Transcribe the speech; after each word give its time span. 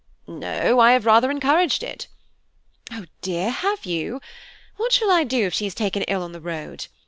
"No, 0.25 0.79
I 0.79 0.93
have 0.93 1.05
rather 1.05 1.29
encouraged 1.29 1.83
it." 1.83 2.07
"Oh 2.91 3.05
dear, 3.21 3.51
have 3.51 3.85
you? 3.85 4.19
what 4.77 4.91
shall 4.91 5.11
I 5.11 5.23
do 5.23 5.45
if 5.45 5.53
she 5.53 5.67
is 5.67 5.75
taken 5.75 6.01
ill 6.07 6.23
on 6.23 6.31
the 6.31 6.41
road? 6.41 6.87